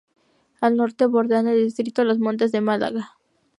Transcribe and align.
Al 0.61 0.77
norte 0.77 1.05
bordean 1.05 1.47
el 1.47 1.63
distrito 1.63 2.03
los 2.03 2.17
Montes 2.17 2.51
de 2.51 2.59
Málaga. 2.59 3.19